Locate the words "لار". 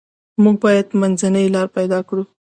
1.55-1.67